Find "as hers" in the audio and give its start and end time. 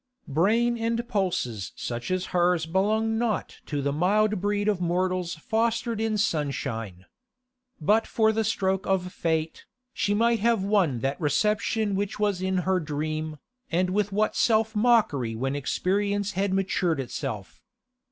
2.09-2.65